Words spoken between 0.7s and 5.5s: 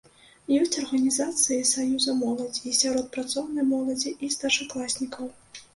арганізацыі саюза моладзі і сярод працоўнай моладзі і старшакласнікаў.